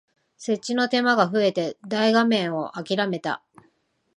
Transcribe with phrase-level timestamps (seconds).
[0.35, 3.43] 設置の手間が増えて大画面をあきらめた